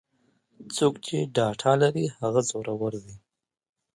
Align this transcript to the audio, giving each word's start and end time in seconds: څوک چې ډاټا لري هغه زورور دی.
څوک 0.75 0.93
چې 1.05 1.17
ډاټا 1.35 1.73
لري 1.83 2.05
هغه 2.21 2.41
زورور 2.49 2.93
دی. 3.03 3.15